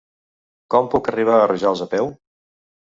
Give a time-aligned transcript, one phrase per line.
[0.75, 2.13] Com puc arribar a Rojals a peu?